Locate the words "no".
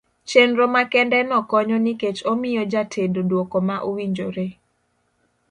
1.29-1.37